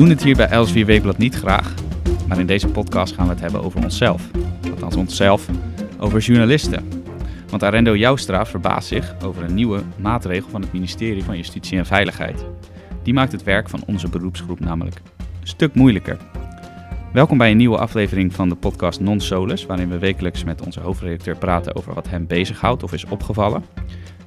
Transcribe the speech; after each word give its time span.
doen 0.00 0.08
het 0.08 0.22
hier 0.22 0.36
bij 0.36 0.48
Elsevier 0.48 0.86
Weekblad 0.86 1.18
niet 1.18 1.34
graag, 1.34 1.74
maar 2.28 2.38
in 2.38 2.46
deze 2.46 2.68
podcast 2.68 3.14
gaan 3.14 3.24
we 3.24 3.32
het 3.32 3.40
hebben 3.40 3.62
over 3.62 3.82
onszelf. 3.82 4.30
Althans 4.70 4.96
onszelf, 4.96 5.48
over 5.98 6.20
journalisten. 6.20 6.88
Want 7.48 7.62
Arendo 7.62 7.96
Joustra 7.96 8.46
verbaast 8.46 8.88
zich 8.88 9.14
over 9.24 9.42
een 9.42 9.54
nieuwe 9.54 9.82
maatregel 9.98 10.50
van 10.50 10.60
het 10.60 10.72
ministerie 10.72 11.24
van 11.24 11.36
Justitie 11.36 11.78
en 11.78 11.86
Veiligheid. 11.86 12.44
Die 13.02 13.14
maakt 13.14 13.32
het 13.32 13.42
werk 13.42 13.68
van 13.68 13.82
onze 13.86 14.08
beroepsgroep 14.08 14.60
namelijk 14.60 15.00
een 15.40 15.46
stuk 15.46 15.74
moeilijker. 15.74 16.16
Welkom 17.12 17.38
bij 17.38 17.50
een 17.50 17.56
nieuwe 17.56 17.78
aflevering 17.78 18.34
van 18.34 18.48
de 18.48 18.54
podcast 18.56 19.00
Non 19.00 19.20
Solus, 19.20 19.66
waarin 19.66 19.88
we 19.88 19.98
wekelijks 19.98 20.44
met 20.44 20.62
onze 20.66 20.80
hoofdredacteur 20.80 21.36
praten 21.36 21.76
over 21.76 21.94
wat 21.94 22.08
hem 22.08 22.26
bezighoudt 22.26 22.82
of 22.82 22.92
is 22.92 23.04
opgevallen. 23.04 23.64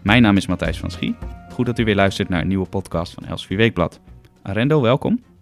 Mijn 0.02 0.21
naam 0.21 0.38
is 0.38 0.48
Matthijs 0.48 0.77
van 0.77 0.91
Schie. 0.91 1.16
Goed 1.49 1.66
dat 1.66 1.80
u 1.80 1.84
weer 1.84 1.95
luistert 1.95 2.30
naar 2.30 2.41
een 2.41 2.48
nieuwe 2.48 2.67
podcast 2.70 3.13
van 3.13 3.26
Elsevier 3.26 3.58
Weekblad. 3.58 3.99
Arendo, 4.41 4.81
welkom. 4.81 5.33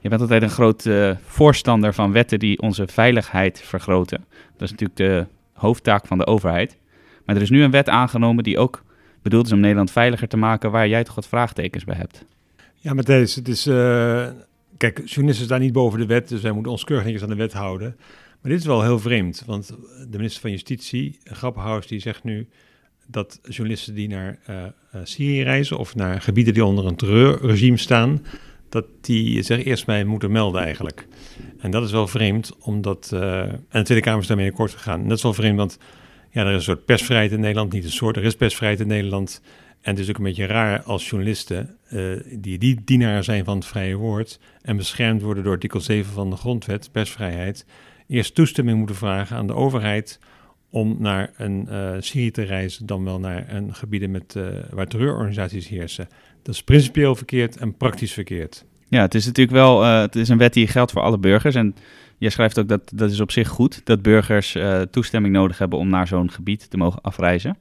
Je 0.00 0.08
bent 0.08 0.20
altijd 0.20 0.42
een 0.42 0.50
groot 0.50 0.84
uh, 0.84 1.10
voorstander 1.24 1.94
van 1.94 2.12
wetten 2.12 2.38
die 2.38 2.60
onze 2.60 2.86
veiligheid 2.86 3.60
vergroten. 3.60 4.24
Dat 4.56 4.62
is 4.62 4.70
natuurlijk 4.70 4.98
de 4.98 5.26
hoofdtaak 5.52 6.06
van 6.06 6.18
de 6.18 6.26
overheid. 6.26 6.76
Maar 7.24 7.36
er 7.36 7.42
is 7.42 7.50
nu 7.50 7.62
een 7.62 7.70
wet 7.70 7.88
aangenomen 7.88 8.44
die 8.44 8.58
ook 8.58 8.84
bedoeld 9.22 9.46
is 9.46 9.52
om 9.52 9.60
Nederland 9.60 9.90
veiliger 9.90 10.28
te 10.28 10.36
maken, 10.36 10.70
waar 10.70 10.88
jij 10.88 11.04
toch 11.04 11.14
wat 11.14 11.28
vraagtekens 11.28 11.84
bij 11.84 11.96
hebt. 11.96 12.24
Ja, 12.74 12.94
Matthijs, 12.94 13.34
het 13.34 13.48
is... 13.48 13.66
Uh, 13.66 14.26
kijk, 14.76 15.02
journalisten 15.04 15.46
staan 15.46 15.60
niet 15.60 15.72
boven 15.72 15.98
de 15.98 16.06
wet, 16.06 16.28
dus 16.28 16.40
wij 16.40 16.52
moeten 16.52 16.72
ons 16.72 16.84
keurig 16.84 17.22
aan 17.22 17.28
de 17.28 17.34
wet 17.34 17.52
houden. 17.52 17.96
Maar 18.40 18.50
dit 18.50 18.60
is 18.60 18.66
wel 18.66 18.82
heel 18.82 18.98
vreemd, 18.98 19.42
want 19.46 19.68
de 20.10 20.16
minister 20.16 20.40
van 20.40 20.50
Justitie, 20.50 21.18
Grappenhaus, 21.24 21.86
die 21.86 22.00
zegt 22.00 22.24
nu 22.24 22.48
dat 23.06 23.40
journalisten 23.42 23.94
die 23.94 24.08
naar 24.08 24.38
uh, 24.50 24.64
Syrië 25.02 25.42
reizen 25.42 25.78
of 25.78 25.94
naar 25.94 26.20
gebieden 26.20 26.54
die 26.54 26.64
onder 26.64 26.86
een 26.86 26.96
terreurregime 26.96 27.76
staan, 27.76 28.24
dat 28.68 28.84
die 29.00 29.42
zich 29.42 29.64
eerst 29.64 29.86
mij 29.86 30.04
moeten 30.04 30.30
melden 30.30 30.62
eigenlijk. 30.62 31.06
En 31.58 31.70
dat 31.70 31.84
is 31.84 31.90
wel 31.90 32.06
vreemd, 32.06 32.56
omdat... 32.60 33.10
Uh, 33.14 33.40
en 33.40 33.62
de 33.68 33.82
Tweede 33.82 34.04
Kamer 34.04 34.20
is 34.20 34.26
daarmee 34.26 34.50
akkoord 34.50 34.72
gegaan. 34.72 35.00
En 35.00 35.08
dat 35.08 35.16
is 35.16 35.22
wel 35.22 35.34
vreemd, 35.34 35.56
want 35.56 35.78
ja, 36.30 36.42
er 36.42 36.48
is 36.48 36.54
een 36.54 36.62
soort 36.62 36.84
persvrijheid 36.84 37.32
in 37.32 37.40
Nederland. 37.40 37.72
Niet 37.72 37.84
een 37.84 37.90
soort, 37.90 38.16
er 38.16 38.24
is 38.24 38.36
persvrijheid 38.36 38.80
in 38.80 38.86
Nederland. 38.86 39.42
En 39.80 39.90
het 39.90 39.98
is 40.00 40.08
ook 40.08 40.18
een 40.18 40.24
beetje 40.24 40.46
raar 40.46 40.82
als 40.82 41.08
journalisten, 41.08 41.76
uh, 41.90 42.20
die, 42.38 42.58
die 42.58 42.80
dienaar 42.84 43.24
zijn 43.24 43.44
van 43.44 43.56
het 43.56 43.66
vrije 43.66 43.94
woord... 43.94 44.40
en 44.62 44.76
beschermd 44.76 45.22
worden 45.22 45.44
door 45.44 45.52
artikel 45.52 45.80
7 45.80 46.12
van 46.12 46.30
de 46.30 46.36
grondwet, 46.36 46.92
persvrijheid... 46.92 47.66
eerst 48.06 48.34
toestemming 48.34 48.78
moeten 48.78 48.96
vragen 48.96 49.36
aan 49.36 49.46
de 49.46 49.54
overheid 49.54 50.18
om 50.70 50.96
naar 50.98 51.30
een 51.36 51.66
uh, 51.70 51.90
Syrië 51.98 52.30
te 52.30 52.42
reizen... 52.42 52.86
dan 52.86 53.04
wel 53.04 53.18
naar 53.18 53.54
een 53.54 53.74
gebieden 53.74 54.10
met, 54.10 54.34
uh, 54.36 54.46
waar 54.70 54.86
terreurorganisaties 54.86 55.68
heersen. 55.68 56.08
Dat 56.42 56.54
is 56.54 56.62
principieel 56.62 57.14
verkeerd 57.14 57.56
en 57.56 57.76
praktisch 57.76 58.12
verkeerd. 58.12 58.64
Ja, 58.88 59.00
het 59.00 59.14
is 59.14 59.26
natuurlijk 59.26 59.56
wel 59.56 59.84
uh, 59.84 60.00
het 60.00 60.16
is 60.16 60.28
een 60.28 60.38
wet 60.38 60.52
die 60.52 60.66
geldt 60.66 60.92
voor 60.92 61.02
alle 61.02 61.18
burgers. 61.18 61.54
En 61.54 61.74
jij 62.18 62.30
schrijft 62.30 62.58
ook 62.58 62.68
dat 62.68 62.92
dat 62.94 63.10
is 63.10 63.20
op 63.20 63.30
zich 63.30 63.48
goed 63.48 63.80
dat 63.84 64.02
burgers 64.02 64.56
toestemming 64.90 65.34
nodig 65.34 65.58
hebben 65.58 65.78
om 65.78 65.88
naar 65.88 66.06
zo'n 66.06 66.30
gebied 66.30 66.70
te 66.70 66.76
mogen 66.76 67.00
afreizen. 67.00 67.56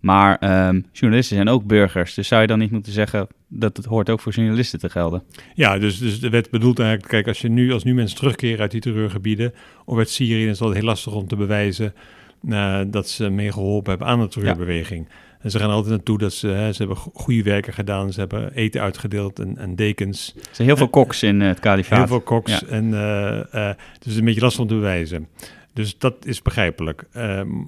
Maar 0.00 0.66
um, 0.68 0.84
journalisten 0.92 1.36
zijn 1.36 1.48
ook 1.48 1.64
burgers. 1.64 2.14
Dus 2.14 2.28
zou 2.28 2.40
je 2.40 2.46
dan 2.46 2.58
niet 2.58 2.70
moeten 2.70 2.92
zeggen 2.92 3.26
dat 3.48 3.76
het 3.76 3.86
hoort 3.86 4.10
ook 4.10 4.20
voor 4.20 4.32
journalisten 4.32 4.78
te 4.78 4.90
gelden? 4.90 5.22
Ja, 5.54 5.78
dus, 5.78 5.98
dus 5.98 6.20
de 6.20 6.28
wet 6.28 6.50
bedoelt 6.50 6.78
eigenlijk, 6.78 7.10
kijk, 7.10 7.28
als, 7.28 7.40
je 7.40 7.48
nu, 7.48 7.72
als 7.72 7.84
nu 7.84 7.94
mensen 7.94 8.16
terugkeren 8.16 8.60
uit 8.60 8.70
die 8.70 8.80
terreurgebieden 8.80 9.54
of 9.84 9.98
uit 9.98 10.10
Syrië, 10.10 10.42
dan 10.42 10.52
is 10.52 10.58
het 10.58 10.74
heel 10.74 10.82
lastig 10.82 11.14
om 11.14 11.26
te 11.26 11.36
bewijzen 11.36 11.94
uh, 12.42 12.80
dat 12.86 13.08
ze 13.08 13.30
meegeholpen 13.30 13.90
hebben 13.90 14.08
aan 14.08 14.20
de 14.20 14.28
terreurbeweging. 14.28 15.06
Ja. 15.08 15.14
En 15.40 15.50
ze 15.50 15.58
gaan 15.58 15.70
altijd 15.70 15.94
naartoe 15.94 16.18
dat 16.18 16.32
ze, 16.32 16.46
hè, 16.46 16.72
ze 16.72 16.78
hebben 16.78 16.96
goede 16.96 17.42
werken 17.42 17.72
gedaan. 17.72 18.12
Ze 18.12 18.20
hebben 18.20 18.52
eten 18.52 18.80
uitgedeeld 18.80 19.38
en, 19.38 19.58
en 19.58 19.74
dekens. 19.76 20.32
Er 20.36 20.42
zijn 20.52 20.68
heel 20.68 20.76
veel 20.76 20.88
koks 20.88 21.22
in 21.22 21.40
uh, 21.40 21.48
het 21.48 21.60
kalifaat. 21.60 21.98
Heel 21.98 22.06
veel 22.06 22.20
koks. 22.20 22.50
Ja. 22.50 22.66
En 22.66 22.84
uh, 22.84 23.70
dus 23.98 24.16
een 24.16 24.24
beetje 24.24 24.40
lastig 24.40 24.60
om 24.62 24.68
te 24.68 24.74
bewijzen. 24.74 25.28
Dus 25.72 25.98
dat 25.98 26.26
is 26.26 26.42
begrijpelijk. 26.42 27.06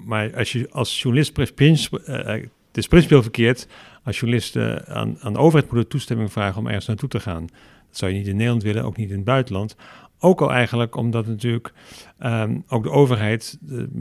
maar 0.04 0.36
als 0.36 0.52
je 0.52 0.68
als 0.70 1.02
journalist, 1.02 1.36
het 1.36 2.76
is 2.76 2.86
principieel 2.88 3.22
verkeerd 3.22 3.66
als 4.04 4.18
journalisten 4.18 4.86
aan, 4.86 5.16
aan 5.20 5.32
de 5.32 5.38
overheid 5.38 5.70
moeten 5.70 5.90
toestemming 5.90 6.32
vragen 6.32 6.60
om 6.60 6.66
ergens 6.66 6.86
naartoe 6.86 7.08
te 7.08 7.20
gaan. 7.20 7.46
Dat 7.88 7.98
zou 7.98 8.10
je 8.10 8.18
niet 8.18 8.26
in 8.26 8.36
Nederland 8.36 8.62
willen, 8.62 8.84
ook 8.84 8.96
niet 8.96 9.10
in 9.10 9.16
het 9.16 9.24
buitenland. 9.24 9.76
Ook 10.24 10.40
al 10.40 10.52
eigenlijk 10.52 10.96
omdat 10.96 11.26
natuurlijk 11.26 11.72
um, 12.24 12.64
ook 12.68 12.82
de 12.82 12.90
overheid, 12.90 13.58
het 13.68 13.94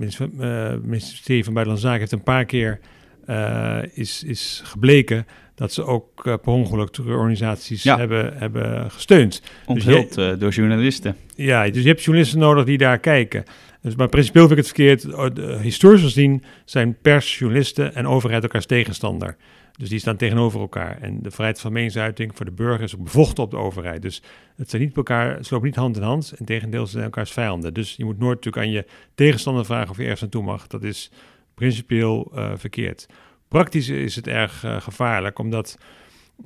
ministerie 0.83 1.43
van 1.43 1.53
Buitenlandse 1.53 1.87
Zaken, 1.87 1.99
heeft 1.99 2.11
een 2.11 2.23
paar 2.23 2.45
keer 2.45 2.79
uh, 3.27 3.77
is, 3.93 4.23
is 4.23 4.61
gebleken 4.63 5.25
dat 5.55 5.73
ze 5.73 5.83
ook 5.83 6.25
uh, 6.25 6.33
per 6.41 6.53
ongeluk 6.53 6.89
terreurorganisaties 6.89 7.83
ja. 7.83 7.97
hebben, 7.97 8.37
hebben 8.37 8.91
gesteund. 8.91 9.41
Onthuld 9.65 10.15
dus 10.15 10.25
je, 10.25 10.31
uh, 10.31 10.39
door 10.39 10.51
journalisten. 10.51 11.15
Ja, 11.35 11.69
dus 11.69 11.81
je 11.81 11.87
hebt 11.87 12.03
journalisten 12.03 12.39
nodig 12.39 12.65
die 12.65 12.77
daar 12.77 12.99
kijken. 12.99 13.43
Dus, 13.81 13.95
maar 13.95 14.09
principieel 14.09 14.47
vind 14.47 14.59
ik 14.59 14.65
het 14.65 14.75
verkeerd. 14.75 15.61
Historisch 15.61 16.01
gezien 16.01 16.43
zijn 16.65 16.97
pers, 17.01 17.39
journalisten 17.39 17.95
en 17.95 18.07
overheid 18.07 18.43
elkaars 18.43 18.65
tegenstander. 18.65 19.35
Dus 19.77 19.89
die 19.89 19.99
staan 19.99 20.17
tegenover 20.17 20.59
elkaar. 20.59 21.01
En 21.01 21.21
de 21.21 21.31
vrijheid 21.31 21.59
van 21.59 21.71
meningsuiting 21.71 22.31
voor 22.35 22.45
de 22.45 22.51
burger 22.51 22.81
is 22.81 22.95
ook 22.95 23.03
bevochten 23.03 23.43
op 23.43 23.51
de 23.51 23.57
overheid. 23.57 24.01
Dus 24.01 24.21
het 24.55 24.69
zijn 24.69 24.81
niet 24.81 24.97
elkaar, 24.97 25.45
ze 25.45 25.53
lopen 25.53 25.67
niet 25.67 25.77
hand 25.77 25.95
in 25.97 26.03
hand. 26.03 26.33
En 26.37 26.45
tegendeel, 26.45 26.85
ze 26.85 26.91
zijn 26.91 27.03
elkaars 27.03 27.31
vijanden. 27.31 27.73
Dus 27.73 27.95
je 27.95 28.05
moet 28.05 28.19
nooit 28.19 28.35
natuurlijk 28.35 28.65
aan 28.65 28.71
je 28.71 28.85
tegenstander 29.15 29.65
vragen 29.65 29.89
of 29.89 29.97
je 29.97 30.01
ergens 30.01 30.21
naartoe 30.21 30.43
mag. 30.43 30.67
Dat 30.67 30.83
is 30.83 31.11
principieel 31.53 32.31
uh, 32.35 32.51
verkeerd. 32.55 33.07
Praktisch 33.47 33.89
is 33.89 34.15
het 34.15 34.27
erg 34.27 34.63
uh, 34.63 34.81
gevaarlijk, 34.81 35.39
omdat 35.39 35.77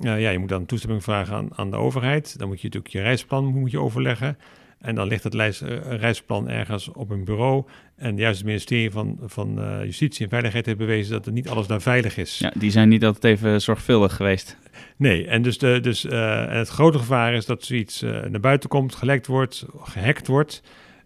uh, 0.00 0.20
ja, 0.20 0.28
je 0.28 0.38
moet 0.38 0.48
dan 0.48 0.66
toestemming 0.66 1.02
vragen 1.02 1.34
aan, 1.36 1.48
aan, 1.54 1.70
de 1.70 1.76
overheid. 1.76 2.38
Dan 2.38 2.48
moet 2.48 2.60
je 2.60 2.66
natuurlijk 2.66 2.92
je 2.92 3.00
reisplan 3.00 3.44
moet 3.44 3.70
je 3.70 3.80
overleggen. 3.80 4.38
En 4.86 4.94
dan 4.94 5.08
ligt 5.08 5.24
het 5.24 5.34
lijst, 5.34 5.60
reisplan 5.88 6.48
ergens 6.48 6.88
op 6.88 7.10
een 7.10 7.24
bureau. 7.24 7.64
En 7.96 8.16
juist 8.16 8.38
het 8.38 8.46
ministerie 8.46 8.90
van, 8.90 9.18
van 9.22 9.54
Justitie 9.84 10.24
en 10.24 10.30
Veiligheid 10.30 10.66
heeft 10.66 10.78
bewezen 10.78 11.12
dat 11.12 11.26
er 11.26 11.32
niet 11.32 11.48
alles 11.48 11.66
daar 11.66 11.80
veilig 11.80 12.16
is. 12.16 12.38
Ja, 12.38 12.52
die 12.54 12.70
zijn 12.70 12.88
niet 12.88 13.04
altijd 13.04 13.24
even 13.24 13.62
zorgvuldig 13.62 14.16
geweest. 14.16 14.56
Nee, 14.96 15.26
en 15.26 15.42
dus, 15.42 15.58
de, 15.58 15.80
dus 15.80 16.04
en 16.04 16.56
het 16.56 16.68
grote 16.68 16.98
gevaar 16.98 17.34
is 17.34 17.46
dat 17.46 17.64
zoiets 17.64 18.00
naar 18.00 18.40
buiten 18.40 18.68
komt, 18.68 18.94
gelekt 18.94 19.26
wordt, 19.26 19.66
gehackt 19.82 20.26
wordt. 20.26 20.62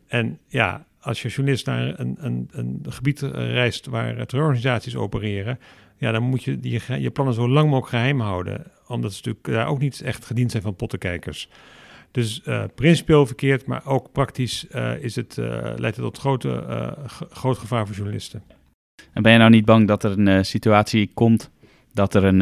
En 0.06 0.38
ja, 0.46 0.84
als 1.00 1.22
je 1.22 1.28
journalist 1.28 1.66
naar 1.66 1.98
een, 2.00 2.16
een, 2.18 2.48
een 2.52 2.80
gebied 2.88 3.20
reist 3.32 3.86
waar 3.86 4.26
terreurorganisaties 4.26 4.96
opereren, 4.96 5.58
ja, 5.96 6.12
dan 6.12 6.22
moet 6.22 6.44
je 6.44 6.60
die, 6.60 6.80
je 6.98 7.10
plannen 7.10 7.34
zo 7.34 7.48
lang 7.48 7.70
mogelijk 7.70 7.88
geheim 7.88 8.20
houden. 8.20 8.64
Omdat 8.86 9.12
ze 9.12 9.16
natuurlijk 9.16 9.44
daar 9.44 9.66
ook 9.66 9.78
niet 9.78 10.00
echt 10.00 10.24
gediend 10.24 10.50
zijn 10.50 10.62
van 10.62 10.76
pottenkijkers. 10.76 11.48
Dus 12.10 12.40
uh, 12.46 12.64
principieel 12.74 13.26
verkeerd, 13.26 13.66
maar 13.66 13.86
ook 13.86 14.12
praktisch 14.12 14.66
uh, 14.74 15.02
is 15.02 15.16
het, 15.16 15.36
uh, 15.36 15.46
leidt 15.76 15.96
het 15.96 16.04
tot 16.04 16.18
grote, 16.18 16.64
groot 17.30 17.58
gevaar 17.58 17.86
voor 17.86 17.96
journalisten. 17.96 18.42
En 19.12 19.22
ben 19.22 19.32
je 19.32 19.38
nou 19.38 19.50
niet 19.50 19.64
bang 19.64 19.88
dat 19.88 20.04
er 20.04 20.18
een 20.18 20.44
situatie 20.44 21.10
komt 21.14 21.50
dat 21.92 22.14
er 22.14 22.24
een, 22.24 22.40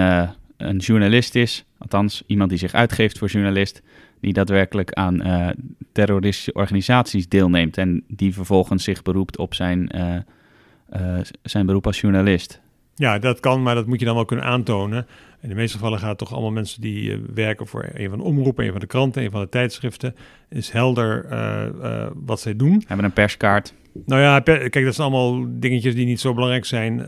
een 0.56 0.76
journalist 0.76 1.34
is, 1.34 1.64
althans 1.78 2.22
iemand 2.26 2.50
die 2.50 2.58
zich 2.58 2.72
uitgeeft 2.72 3.18
voor 3.18 3.28
journalist, 3.28 3.82
die 4.20 4.32
daadwerkelijk 4.32 4.92
aan 4.92 5.22
terroristische 5.92 6.52
organisaties 6.52 7.28
deelneemt 7.28 7.78
en 7.78 8.04
die 8.08 8.34
vervolgens 8.34 8.84
zich 8.84 9.02
beroept 9.02 9.38
op 9.38 9.54
zijn, 9.54 9.90
zijn 11.42 11.66
beroep 11.66 11.86
als 11.86 12.00
journalist. 12.00 12.60
Ja, 12.98 13.18
dat 13.18 13.40
kan, 13.40 13.62
maar 13.62 13.74
dat 13.74 13.86
moet 13.86 13.98
je 13.98 14.04
dan 14.04 14.14
wel 14.14 14.24
kunnen 14.24 14.44
aantonen. 14.44 15.06
In 15.40 15.48
de 15.48 15.54
meeste 15.54 15.76
gevallen 15.76 15.98
gaat 15.98 16.08
het 16.08 16.18
toch 16.18 16.32
allemaal 16.32 16.50
mensen 16.50 16.80
die 16.80 17.16
werken 17.34 17.66
voor 17.66 17.88
een 17.92 18.08
van 18.08 18.18
de 18.18 18.24
omroepen, 18.24 18.64
een 18.64 18.70
van 18.70 18.80
de 18.80 18.86
kranten, 18.86 19.22
een 19.22 19.30
van 19.30 19.40
de 19.40 19.48
tijdschriften. 19.48 20.14
Is 20.48 20.70
helder 20.70 21.26
wat 22.14 22.40
zij 22.40 22.56
doen. 22.56 22.82
Hebben 22.86 23.06
een 23.06 23.12
perskaart. 23.12 23.74
Nou 24.06 24.20
ja, 24.20 24.40
per, 24.40 24.70
kijk, 24.70 24.84
dat 24.84 24.94
zijn 24.94 25.12
allemaal 25.12 25.46
dingetjes 25.48 25.94
die 25.94 26.06
niet 26.06 26.20
zo 26.20 26.34
belangrijk 26.34 26.64
zijn 26.64 27.06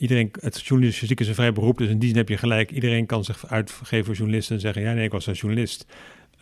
iedereen, 0.00 0.30
het 0.40 0.66
journalistiek 0.66 1.20
is 1.20 1.28
een 1.28 1.34
vrij 1.34 1.52
beroep, 1.52 1.78
dus 1.78 1.88
in 1.88 1.98
die 1.98 2.08
zin 2.08 2.18
heb 2.18 2.28
je 2.28 2.36
gelijk. 2.36 2.70
Iedereen 2.70 3.06
kan 3.06 3.24
zich 3.24 3.46
uitgeven 3.46 4.04
voor 4.04 4.14
journalisten 4.14 4.54
en 4.54 4.60
zeggen, 4.60 4.82
ja 4.82 4.92
nee, 4.92 5.04
ik 5.04 5.12
was 5.12 5.26
een 5.26 5.34
journalist. 5.34 5.86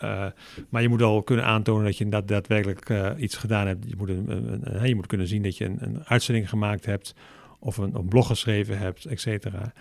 Uh, 0.03 0.27
maar 0.69 0.83
je 0.83 0.89
moet 0.89 1.03
al 1.03 1.23
kunnen 1.23 1.45
aantonen 1.45 1.85
dat 1.85 1.99
je 1.99 2.05
inderdaad 2.05 2.29
daadwerkelijk 2.29 2.89
uh, 2.89 3.11
iets 3.17 3.37
gedaan 3.37 3.67
hebt. 3.67 3.85
Je 3.89 3.95
moet, 3.97 4.09
een, 4.09 4.25
een, 4.29 4.61
een, 4.63 4.89
je 4.89 4.95
moet 4.95 5.07
kunnen 5.07 5.27
zien 5.27 5.43
dat 5.43 5.57
je 5.57 5.65
een, 5.65 5.79
een 5.81 6.03
uitzending 6.05 6.49
gemaakt 6.49 6.87
hebt 6.87 7.15
of 7.59 7.77
een, 7.77 7.95
een 7.95 8.09
blog 8.09 8.27
geschreven 8.27 8.79
hebt, 8.79 9.05
et 9.05 9.21
cetera. 9.21 9.73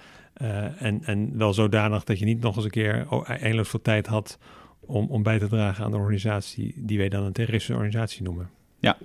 Uh, 0.42 0.82
en, 0.82 1.04
en 1.04 1.38
wel 1.38 1.54
zodanig 1.54 2.04
dat 2.04 2.20
je 2.20 2.26
niet 2.26 2.42
nog 2.42 2.56
eens 2.56 2.66
een 2.66 2.72
keer 2.72 3.08
eindeloos 3.28 3.70
veel 3.70 3.82
tijd 3.82 4.08
had 4.08 4.38
om, 4.80 5.08
om 5.08 5.24
bij 5.24 5.40
te 5.40 5.48
dragen 5.48 5.86
aan 5.86 5.92
de 5.92 5.98
organisatie 5.98 6.74
die 6.76 6.98
wij 6.98 7.10
dan 7.10 7.24
een 7.24 7.34
terroristische 7.34 7.74
organisatie 7.74 8.24
noemen. 8.24 8.50
Ja, 8.80 8.98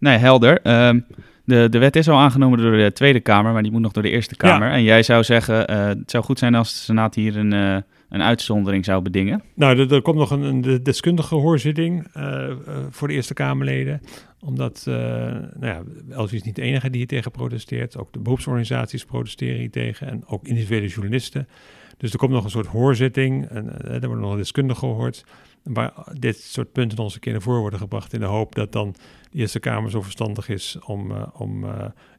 nee, 0.00 0.16
helder. 0.16 0.86
Um, 0.88 1.06
de, 1.44 1.68
de 1.68 1.78
wet 1.78 1.96
is 1.96 2.08
al 2.08 2.18
aangenomen 2.18 2.58
door 2.58 2.76
de 2.76 2.92
Tweede 2.92 3.20
Kamer, 3.20 3.52
maar 3.52 3.62
die 3.62 3.72
moet 3.72 3.80
nog 3.80 3.92
door 3.92 4.02
de 4.02 4.10
Eerste 4.10 4.36
Kamer. 4.36 4.68
Ja. 4.68 4.74
En 4.74 4.82
jij 4.82 5.02
zou 5.02 5.24
zeggen, 5.24 5.72
het 5.72 6.10
zou 6.10 6.24
goed 6.24 6.38
zijn 6.38 6.54
als 6.54 6.72
de 6.72 6.78
Senaat 6.78 7.14
hier 7.14 7.36
een 7.36 7.82
een 8.10 8.22
uitzondering 8.22 8.84
zou 8.84 9.02
bedingen? 9.02 9.42
Nou, 9.54 9.78
er, 9.78 9.94
er 9.94 10.02
komt 10.02 10.16
nog 10.16 10.30
een, 10.30 10.42
een 10.42 10.82
deskundige 10.82 11.34
hoorzitting 11.34 12.06
uh, 12.16 12.22
uh, 12.22 12.54
voor 12.90 13.08
de 13.08 13.14
Eerste 13.14 13.34
Kamerleden. 13.34 14.00
Omdat, 14.40 14.82
nou 14.86 15.50
ja, 15.60 15.82
is 16.30 16.42
niet 16.42 16.54
de 16.54 16.62
enige 16.62 16.90
die 16.90 16.98
hier 16.98 17.06
tegen 17.06 17.30
protesteert. 17.30 17.98
Ook 17.98 18.12
de 18.12 18.18
beroepsorganisaties 18.18 19.04
protesteren 19.04 19.58
hier 19.58 19.70
tegen 19.70 20.08
en 20.08 20.22
ook 20.26 20.46
individuele 20.46 20.86
journalisten. 20.86 21.48
Dus 21.96 22.12
er 22.12 22.18
komt 22.18 22.32
nog 22.32 22.44
een 22.44 22.50
soort 22.50 22.66
hoorzitting 22.66 23.48
en 23.48 23.86
er 24.02 24.06
wordt 24.06 24.22
nog 24.22 24.32
een 24.32 24.36
deskundige 24.36 24.78
gehoord. 24.78 25.24
Waar 25.62 25.92
dit 26.18 26.36
soort 26.36 26.72
punten 26.72 26.96
nog 26.96 27.06
eens 27.06 27.14
een 27.14 27.20
keer 27.20 27.32
naar 27.32 27.42
voren 27.42 27.60
worden 27.60 27.78
gebracht 27.78 28.12
in 28.12 28.20
de 28.20 28.26
hoop 28.26 28.54
dat 28.54 28.72
dan 28.72 28.94
de 29.30 29.38
Eerste 29.38 29.60
Kamer 29.60 29.90
zo 29.90 30.02
verstandig 30.02 30.48
is 30.48 30.78
om, 30.86 31.10
uh, 31.10 31.26
om 31.32 31.64
uh, 31.64 31.70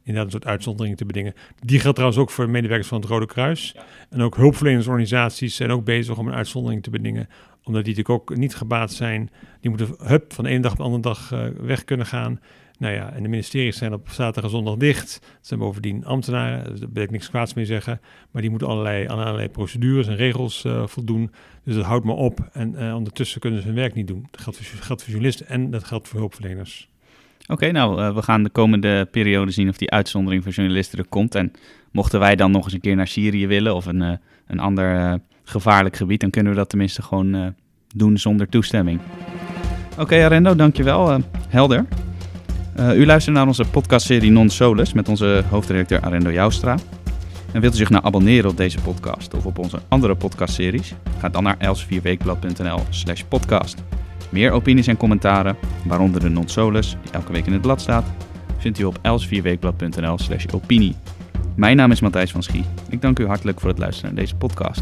inderdaad 0.04 0.26
een 0.26 0.32
soort 0.32 0.46
uitzonderingen 0.46 0.98
te 0.98 1.06
bedingen. 1.06 1.34
Die 1.60 1.80
geldt 1.80 1.96
trouwens 1.96 2.22
ook 2.22 2.30
voor 2.30 2.50
medewerkers 2.50 2.88
van 2.88 3.00
het 3.00 3.10
Rode 3.10 3.26
Kruis. 3.26 3.76
En 4.10 4.22
ook 4.22 4.36
hulpverlenersorganisaties 4.36 5.56
zijn 5.56 5.72
ook 5.72 5.84
bezig 5.84 6.18
om 6.18 6.28
een 6.28 6.34
uitzondering 6.34 6.84
te 6.84 6.90
bedingen, 6.90 7.30
omdat 7.64 7.86
die 7.86 7.96
natuurlijk 7.96 8.32
ook 8.32 8.38
niet 8.38 8.56
gebaat 8.56 8.94
zijn. 8.94 9.30
Die 9.60 9.70
moeten 9.70 9.96
hup 9.98 10.34
van 10.34 10.44
de 10.44 10.60
dag 10.60 10.72
op 10.72 10.78
de 10.78 10.84
andere 10.84 11.02
dag 11.02 11.32
uh, 11.32 11.46
weg 11.62 11.84
kunnen 11.84 12.06
gaan. 12.06 12.40
Nou 12.82 12.94
ja, 12.94 13.14
en 13.14 13.24
de 13.24 13.30
ministeries 13.30 13.78
zijn 13.78 13.94
op 13.94 14.10
zaterdag 14.10 14.44
en 14.44 14.50
zondag 14.50 14.76
dicht. 14.76 15.14
Het 15.14 15.48
zijn 15.48 15.60
bovendien 15.60 16.06
ambtenaren, 16.06 16.80
daar 16.80 16.90
wil 16.94 17.04
ik 17.04 17.12
niks 17.12 17.30
kwaads 17.30 17.54
mee 17.54 17.66
zeggen. 17.66 18.02
Maar 18.32 18.42
die 18.42 18.52
moeten 18.52 18.68
allerlei, 18.68 19.08
allerlei 19.08 19.50
procedures 19.50 20.08
en 20.08 20.16
regels 20.16 20.66
uh, 20.66 20.88
voldoen. 20.88 21.32
Dus 21.64 21.76
dat 21.76 21.86
houdt 21.86 22.06
me 22.06 22.12
op. 22.12 22.50
En 22.52 22.76
uh, 22.78 22.96
ondertussen 22.96 23.42
kunnen 23.42 23.62
ze 23.62 23.68
hun 23.68 23.76
werk 23.76 23.94
niet 23.94 24.08
doen. 24.08 24.28
Dat 24.32 24.42
geldt 24.42 25.04
voor, 25.04 25.12
journalisten 25.12 25.48
en 25.48 25.72
dat 25.72 25.84
geldt 25.84 26.08
voor 26.08 26.20
hulpverleners. 26.20 26.90
Oké, 27.48 27.72
nou, 27.72 28.14
we 28.14 28.22
gaan 28.22 28.44
de 28.44 28.50
komende 28.50 29.08
periode 29.12 29.52
zien 29.52 29.70
of 29.70 29.78
die 29.78 29.92
uitzondering 29.92 30.44
voor 30.44 30.52
journalisten 30.52 31.00
er 31.00 31.08
komt. 31.10 31.36
En 31.36 31.52
mochten 31.92 32.20
wij 32.20 32.36
dan 32.36 32.52
nog 32.52 32.64
eens 32.64 32.74
een 32.74 32.80
keer 32.80 32.96
naar 32.96 33.08
Syrië 33.08 33.48
willen 33.48 33.76
of 33.76 33.86
een, 33.86 34.20
een 34.48 34.60
ander 34.60 35.20
gevaarlijk 35.44 35.96
gebied, 35.96 36.20
dan 36.20 36.30
kunnen 36.30 36.52
we 36.52 36.58
dat 36.58 36.70
tenminste 36.70 37.02
gewoon 37.02 37.54
doen 37.96 38.18
zonder 38.18 38.50
toestemming. 38.50 39.00
Oké, 39.92 40.02
okay, 40.02 40.24
Arendo, 40.24 40.56
dankjewel. 40.56 41.22
helder. 41.50 41.86
Uh, 42.80 42.98
u 42.98 43.06
luistert 43.06 43.36
naar 43.36 43.48
onze 43.48 43.66
podcastserie 43.66 44.32
Non 44.32 44.50
Solus 44.50 44.94
met 44.94 45.10
onze 45.10 45.44
hoofdredacteur 45.50 46.02
Arendo 46.02 46.32
Joustra. 46.32 46.78
En 47.52 47.62
wilt 47.62 47.74
u 47.74 47.78
zich 47.78 47.90
nou 47.90 48.06
abonneren 48.06 48.50
op 48.50 48.58
deze 48.58 48.80
podcast 48.82 49.34
of 49.34 49.46
op 49.46 49.58
onze 49.58 49.80
andere 49.88 50.16
podcastseries? 50.16 50.94
Ga 51.20 51.30
dan 51.30 51.44
naar 51.44 51.56
elsevierweekblad.nl 51.58 52.80
slash 52.90 53.22
podcast. 53.22 53.84
Meer 54.30 54.52
opinies 54.52 54.88
en 54.88 54.98
commentaren, 54.98 55.58
waaronder 55.86 56.22
de 56.22 56.30
Non 56.30 56.48
Solus, 56.48 56.98
die 57.04 57.12
elke 57.12 57.32
week 57.32 57.46
in 57.46 57.54
het 57.54 57.62
blad 57.62 57.82
staat, 57.82 58.06
vindt 58.58 58.80
u 58.80 58.84
op 58.84 59.00
elsevierweekblad.nl 59.02 60.18
slash 60.18 60.46
opinie. 60.54 60.96
Mijn 61.56 61.78
naam 61.78 61.92
is 61.92 62.02
Matthijs 62.02 62.32
van 62.32 62.44
Schie. 62.44 62.66
Ik 62.90 63.02
dank 63.02 63.20
u 63.20 63.26
hartelijk 63.26 63.60
voor 63.60 63.70
het 63.70 63.80
luisteren 63.80 64.14
naar 64.14 64.24
deze 64.24 64.36
podcast. 64.36 64.82